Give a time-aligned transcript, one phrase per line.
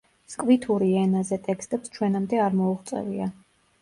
[0.35, 3.29] სკვითური ენაზე ტექსტებს ჩვენამდე არ მოუღწევია.